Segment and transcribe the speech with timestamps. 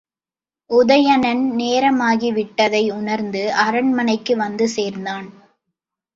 [0.69, 5.29] உதயணன் நேரமாகிவிட்டதை உணர்ந்து அரண்மனைக்கு வந்து சேர்ந்தான்.